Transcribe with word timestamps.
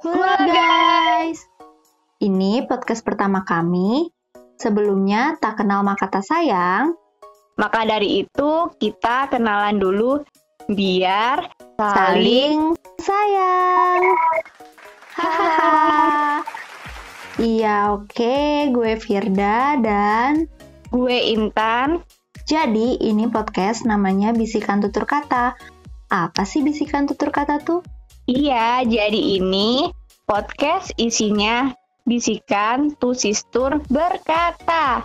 Halo 0.00 0.48
guys, 0.48 1.44
ini 2.24 2.64
podcast 2.64 3.04
pertama 3.04 3.44
kami. 3.44 4.08
Sebelumnya 4.56 5.36
tak 5.36 5.60
kenal 5.60 5.84
maka 5.84 6.08
tak 6.08 6.24
sayang. 6.24 6.96
Maka 7.60 7.84
dari 7.84 8.24
itu 8.24 8.72
kita 8.80 9.28
kenalan 9.28 9.76
dulu 9.76 10.24
biar 10.72 11.52
Saling 11.76 12.80
sayang. 12.96 14.16
Hahaha. 15.20 16.48
Iya 17.36 17.92
oke, 17.92 18.72
gue 18.72 18.96
Firda 18.96 19.76
dan 19.84 20.48
gue 20.88 21.18
Intan. 21.28 22.00
jadi 22.48 22.96
ini 23.04 23.28
podcast 23.28 23.84
namanya 23.84 24.32
Bisikan 24.32 24.80
Tutur 24.80 25.04
Kata. 25.04 25.60
Apa 26.08 26.48
sih 26.48 26.64
bisikan 26.64 27.04
tutur 27.04 27.28
kata 27.28 27.60
tuh? 27.60 27.84
Iya, 28.30 28.86
jadi 28.86 29.42
ini 29.42 29.90
podcast 30.22 30.94
isinya 30.94 31.74
bisikan 32.06 32.94
tusistur 33.02 33.82
berkata. 33.90 35.02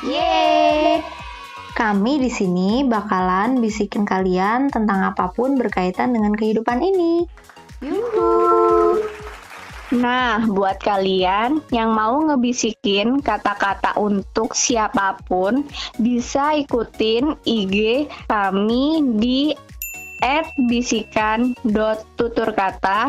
Yeay! 0.00 1.04
Kami 1.76 2.24
di 2.24 2.32
sini 2.32 2.80
bakalan 2.88 3.60
bisikin 3.60 4.08
kalian 4.08 4.72
tentang 4.72 5.04
apa 5.04 5.28
pun 5.36 5.60
berkaitan 5.60 6.16
dengan 6.16 6.32
kehidupan 6.32 6.80
ini. 6.80 7.28
Yuhu! 7.84 8.96
Nah, 9.92 10.48
buat 10.48 10.80
kalian 10.80 11.60
yang 11.68 11.92
mau 11.92 12.16
ngebisikin 12.16 13.20
kata-kata 13.20 13.92
untuk 14.00 14.56
siapa 14.56 15.20
pun, 15.28 15.68
bisa 16.00 16.56
ikutin 16.56 17.36
IG 17.44 18.08
kami 18.24 19.04
di 19.20 19.52
bisikan.tuturkata. 20.68 23.00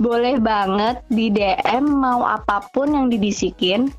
Boleh 0.00 0.40
banget 0.40 1.04
di 1.12 1.28
DM 1.28 1.84
mau 1.84 2.24
apa 2.24 2.64
pun 2.72 2.96
yang 2.96 3.12
dibisikin. 3.12 3.92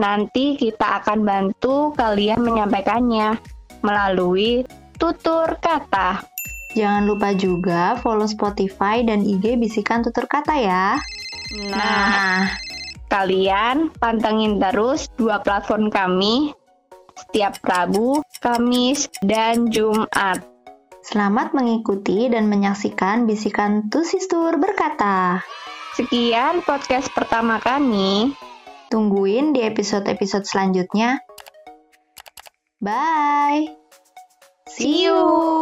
Nanti 0.00 0.56
kita 0.56 1.04
akan 1.04 1.26
bantu 1.26 1.92
kalian 1.98 2.40
menyampaikannya 2.40 3.36
melalui 3.84 4.64
tutur 4.96 5.60
kata. 5.60 6.24
Jangan 6.78 7.02
lupa 7.02 7.34
juga 7.34 7.98
follow 7.98 8.30
Spotify 8.30 9.02
dan 9.02 9.26
IG 9.26 9.58
Bisikan 9.58 10.06
Tutur 10.06 10.30
Kata 10.30 10.54
ya. 10.54 11.02
Nah, 11.74 12.46
kalian 13.10 13.90
pantengin 13.98 14.62
terus 14.62 15.10
dua 15.18 15.42
platform 15.42 15.90
kami 15.90 16.54
setiap 17.26 17.58
Rabu, 17.66 18.22
Kamis, 18.38 19.10
dan 19.26 19.66
Jumat. 19.74 20.46
Selamat 21.00 21.56
mengikuti 21.56 22.28
dan 22.28 22.52
menyaksikan 22.52 23.24
Bisikan 23.24 23.88
Tusistur 23.88 24.60
berkata. 24.60 25.40
Sekian 25.96 26.60
podcast 26.60 27.08
pertama 27.16 27.56
kami. 27.56 28.36
Tungguin 28.92 29.56
di 29.56 29.64
episode-episode 29.64 30.44
selanjutnya. 30.44 31.24
Bye. 32.84 33.72
See 34.68 35.08
you. 35.08 35.59